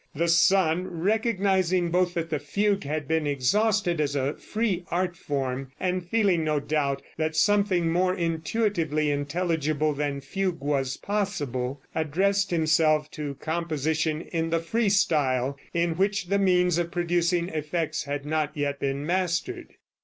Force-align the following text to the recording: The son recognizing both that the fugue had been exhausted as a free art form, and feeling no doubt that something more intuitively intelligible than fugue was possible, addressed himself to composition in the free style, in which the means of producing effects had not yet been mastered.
The 0.15 0.29
son 0.29 0.87
recognizing 1.03 1.91
both 1.91 2.15
that 2.15 2.31
the 2.31 2.39
fugue 2.39 2.85
had 2.85 3.07
been 3.07 3.27
exhausted 3.27 4.01
as 4.01 4.15
a 4.15 4.33
free 4.33 4.83
art 4.89 5.15
form, 5.15 5.73
and 5.79 6.03
feeling 6.03 6.43
no 6.43 6.59
doubt 6.59 7.03
that 7.17 7.35
something 7.35 7.87
more 7.91 8.15
intuitively 8.15 9.11
intelligible 9.11 9.93
than 9.93 10.19
fugue 10.19 10.59
was 10.61 10.97
possible, 10.97 11.83
addressed 11.93 12.49
himself 12.49 13.11
to 13.11 13.35
composition 13.35 14.21
in 14.21 14.49
the 14.49 14.59
free 14.59 14.89
style, 14.89 15.55
in 15.71 15.91
which 15.93 16.29
the 16.29 16.39
means 16.39 16.79
of 16.79 16.89
producing 16.89 17.49
effects 17.49 18.05
had 18.05 18.25
not 18.25 18.57
yet 18.57 18.79
been 18.79 19.05
mastered. 19.05 19.75